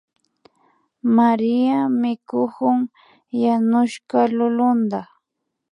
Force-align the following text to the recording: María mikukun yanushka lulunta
María 1.17 1.77
mikukun 2.01 2.79
yanushka 3.41 4.19
lulunta 4.35 4.99